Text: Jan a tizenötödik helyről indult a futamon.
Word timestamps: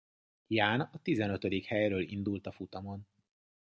Jan 0.49 0.79
a 0.81 0.99
tizenötödik 1.01 1.65
helyről 1.65 2.01
indult 2.01 2.45
a 2.47 2.51
futamon. 2.51 3.07